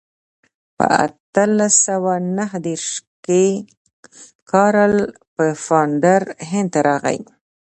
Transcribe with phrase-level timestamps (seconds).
[0.77, 2.87] په اتلس سوه نهه دېرش
[3.25, 3.45] کې
[4.51, 4.95] کارل
[5.35, 7.19] پفاندر هند ته راغی.